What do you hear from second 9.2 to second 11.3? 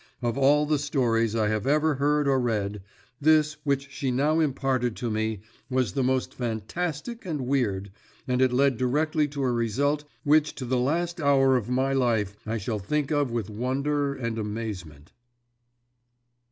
to a result which to the last